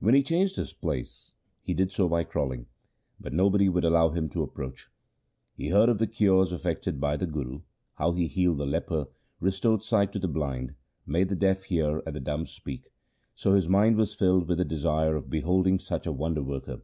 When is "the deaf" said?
11.28-11.64